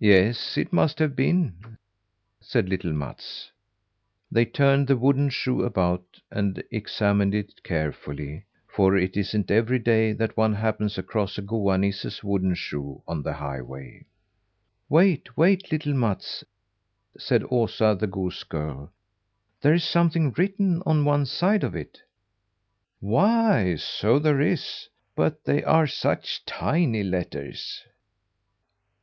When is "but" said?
25.14-25.44